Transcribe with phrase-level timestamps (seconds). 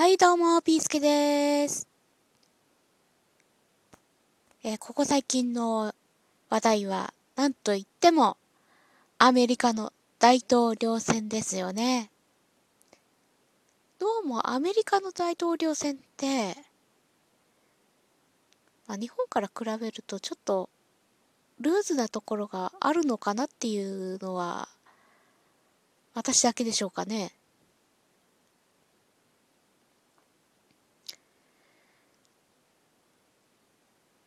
[0.00, 1.86] はい、どうも、ピースケです。
[4.64, 5.94] えーここ最近の
[6.48, 8.38] 話題は、なんといっても、
[9.18, 12.10] アメリカの大統領選ですよね。
[13.98, 16.56] どうもアメリカの大統領選って、
[18.86, 20.70] まあ、日本から比べるとちょっと
[21.60, 24.70] ルーズなところがあるのかなっていうのは、
[26.14, 27.34] 私だけでしょうかね。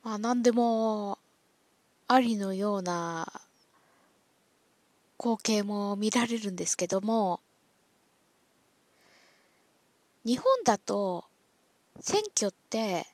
[0.03, 1.17] まあ何でも
[2.07, 3.41] ありのような
[5.17, 7.39] 光景も見られるんですけども、
[10.25, 11.23] 日本だと
[12.02, 13.08] 選挙って、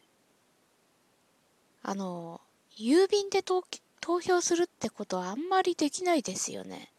[1.83, 2.39] あの、
[2.77, 3.63] 郵便で投
[3.99, 6.89] 投票するってことはあんまりできないですよね。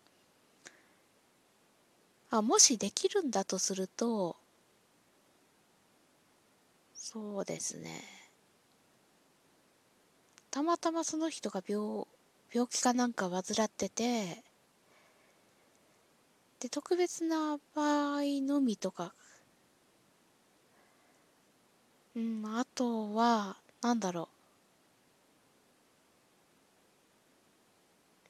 [2.31, 4.37] あ、もしできるんだとすると、
[6.95, 8.20] そうですね。
[10.51, 12.07] たまたまその人が病、
[12.53, 14.43] 病気かなんか患ってて、
[16.61, 19.15] で、特別な場合のみとか、
[22.17, 24.29] うん、あとは、なんだろ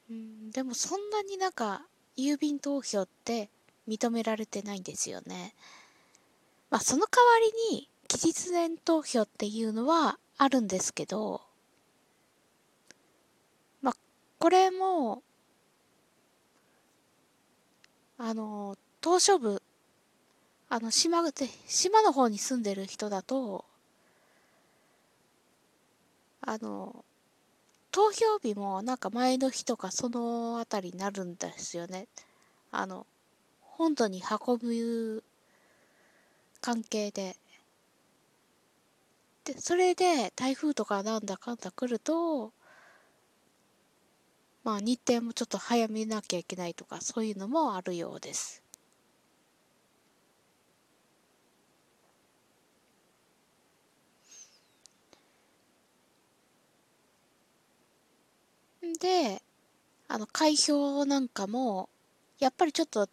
[0.09, 0.13] う。
[0.13, 1.81] うん、でもそんなになんか、
[2.15, 3.49] 郵便投票って
[3.87, 5.55] 認められてないんですよね。
[6.69, 11.41] まあ、その代わりに、期日前投票っていうのはあるんですけど、
[14.41, 15.21] これも、
[18.17, 19.61] あの、島しょ部、
[20.69, 23.63] あの、島で、島の方に住んでる人だと、
[26.41, 27.03] あの、
[27.91, 32.07] 投票日もなんか前の日とかそのあたりになるんですよね。
[32.71, 33.07] あの、
[33.61, 35.23] 本土に運ぶ
[36.61, 37.35] 関係で。
[39.45, 42.53] で、それで台風とかなんだかんだ来ると、
[44.63, 48.61] まあ日程もちょっと早めなきゃいけないとかそういうのもあるようです。
[58.99, 59.41] で、
[60.07, 61.89] あの開票なんかも
[62.39, 63.07] やっぱりちょっと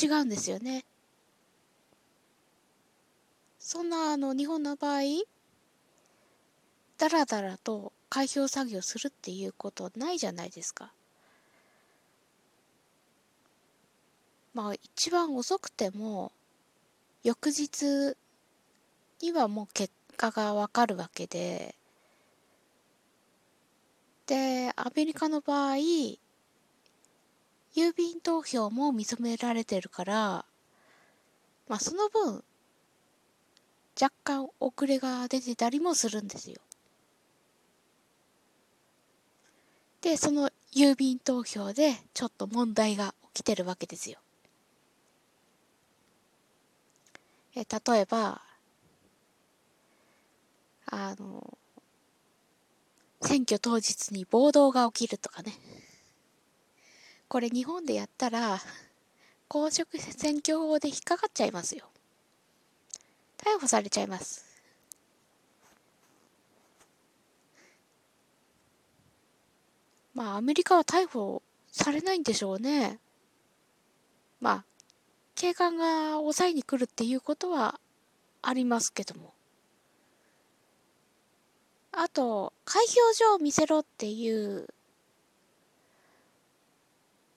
[0.00, 0.84] 違うんですよね。
[3.58, 5.02] そんなあの日本の場合、
[6.98, 10.92] だらだらと開票作業するっていうことないじゃないですか。
[14.52, 16.30] まあ一番遅くても
[17.24, 18.14] 翌日
[19.22, 21.74] にはもう結果がわかるわけで、
[24.26, 26.18] で、アメリカの場合、郵
[27.96, 30.44] 便投票も認められてるから、
[31.66, 32.44] まあその分、
[33.98, 36.58] 若干遅れが出てたりもするんですよ。
[40.02, 44.18] で、その郵便投票でちょっと問題が起きてるわけですよ。
[47.54, 48.42] え例えば、
[50.86, 51.56] あの、
[53.22, 55.52] 選挙当日に暴動が起きるとかね。
[57.28, 58.60] これ日本でやったら、
[59.46, 61.86] 公職選挙法で引っかかっちゃいますよ。
[63.38, 64.51] 逮捕されちゃいます。
[70.22, 73.00] まあ、アメリカは逮捕されないんでしょうね。
[74.40, 74.64] まあ、
[75.34, 77.80] 警官が抑えに来るっていうことは
[78.40, 79.34] ありますけども。
[81.90, 84.68] あと、開票所を見せろっていう、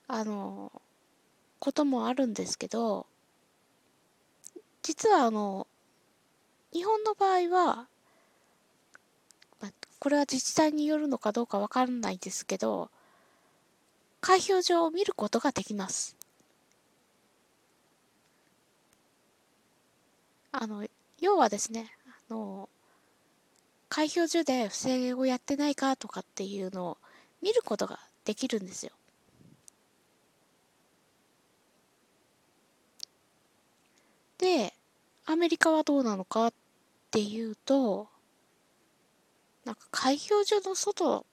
[0.06, 0.70] あの、
[1.58, 3.08] こともあるんですけど、
[4.82, 5.66] 実はあの、
[6.72, 7.88] 日本の場合は、
[10.06, 12.92] これは自治体によるのかどうかわからないですけど、
[14.20, 16.14] 開票所を見ることができます。
[20.52, 20.86] あの、
[21.20, 21.90] 要はですね、
[22.30, 22.68] あの、
[23.88, 26.98] 開票所で不正をやってないかとかっていうのを
[27.42, 28.92] 見ることができるんですよ。
[34.38, 34.72] で、
[35.24, 36.52] アメリカはどうなのかっ
[37.10, 38.06] ていうと、
[39.66, 41.26] なんか開票所の外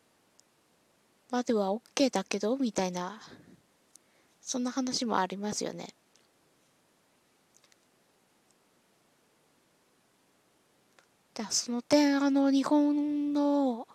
[1.29, 3.21] までは OK だけど、みたいな、
[4.41, 5.93] そんな話もありますよね。
[11.35, 13.87] だその点、あの、日本の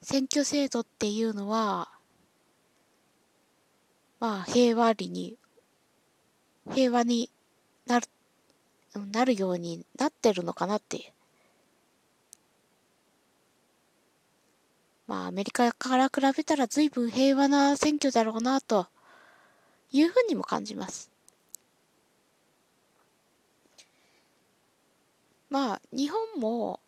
[0.00, 1.90] 選挙制度っていうのは、
[4.20, 5.36] まあ、平和裏に、
[6.72, 7.28] 平和に
[7.86, 8.06] なる、
[9.10, 11.12] なるようになってるのかなって
[15.10, 18.86] まあアメリカから比べたら随分平和な選挙だろうなと
[19.90, 21.10] いうふうにも感じます。
[25.48, 26.78] まあ日本も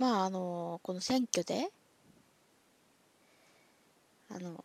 [0.00, 1.70] まああのこの選挙で
[4.30, 4.64] あの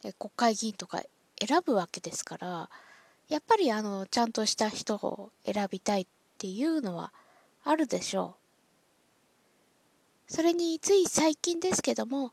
[0.00, 1.02] 国会議員とか
[1.44, 2.70] 選ぶわけですから
[3.28, 6.06] やっぱりあのちゃんとした人を選びたいっ
[6.38, 7.12] ていうのは
[7.64, 8.36] あるでしょ
[10.28, 10.32] う。
[10.32, 12.32] それについ最近ですけども、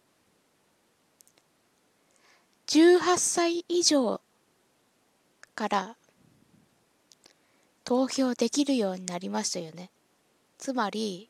[2.68, 4.22] 18歳以上
[5.56, 5.96] から
[7.84, 9.92] 投票できるようになりましたよね。
[10.58, 11.30] つまり、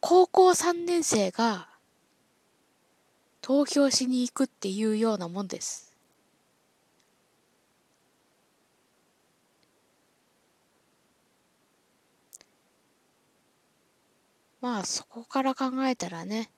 [0.00, 1.68] 高校3年生が
[3.40, 5.87] 投票しに行くっていうようなもんです。
[14.60, 16.50] まあそこから考えたらね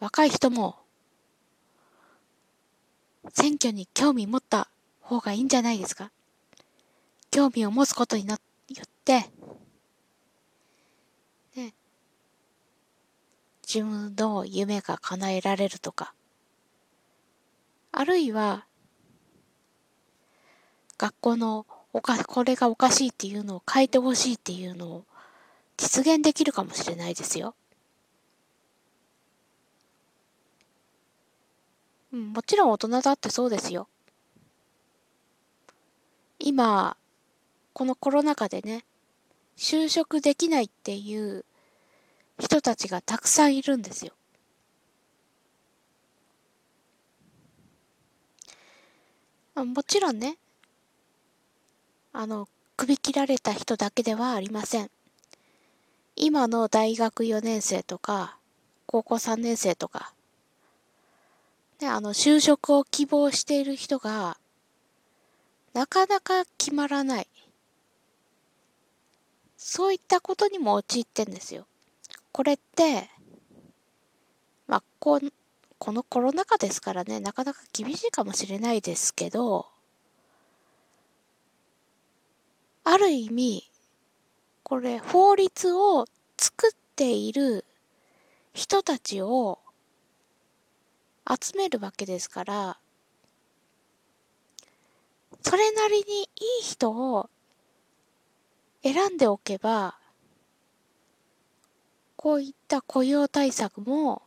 [0.00, 0.76] 若い人も
[3.32, 4.68] 選挙に興味持った
[5.00, 6.10] 方がいいんじゃないですか。
[7.30, 8.38] 興味を持つことによっ
[9.04, 9.26] て
[11.54, 11.74] ね
[13.66, 16.14] 自分の夢が叶えられるとか
[17.92, 18.66] あるいは
[20.96, 21.66] 学校の
[21.96, 25.04] おか、これがおかしいっていうのを変えてほしいっていうのを
[25.78, 27.54] 実現できるかもしれないですよ。
[32.12, 33.88] うん、もちろん大人だってそうですよ。
[36.38, 36.98] 今、
[37.72, 38.84] このコロナ禍でね、
[39.56, 41.46] 就職できないっていう
[42.38, 44.12] 人たちがたくさんいるんですよ。
[49.54, 50.36] もちろんね、
[52.18, 52.48] あの、
[52.78, 54.90] 首切られた人だけではありません。
[56.16, 58.38] 今の大学4年生とか、
[58.86, 60.14] 高校3年生とか、
[61.78, 64.38] ね、あの、就職を希望している人が、
[65.74, 67.28] なかなか決まらない。
[69.58, 71.66] そういったことにも陥ってんですよ。
[72.32, 73.10] これって、
[74.66, 75.20] まあ、こ
[75.78, 79.66] このコロナ禍ですからね、なかなか厳しいかもしれないですけど、
[82.88, 83.68] ある意味、
[84.62, 86.06] これ法律を
[86.38, 87.64] 作っている
[88.54, 89.58] 人たちを
[91.28, 92.78] 集めるわけですから、
[95.42, 96.26] それなりにい
[96.60, 97.28] い人を
[98.84, 99.96] 選んでおけば、
[102.14, 104.22] こういった雇用対策も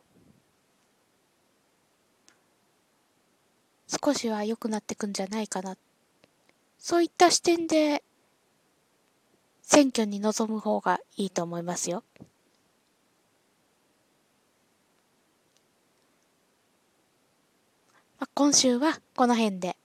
[3.88, 5.78] 少しは良くなってくんじゃないかな。
[6.78, 8.02] そういった視点で
[9.72, 12.02] 選挙に臨む方がいいと思いますよ。
[18.18, 19.79] まあ、今週はこの辺で。